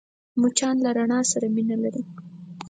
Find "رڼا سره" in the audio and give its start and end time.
0.97-1.47